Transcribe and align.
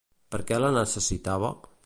Per 0.35 0.39
què 0.51 0.59
la 0.63 0.71
necessitava? 0.79 1.53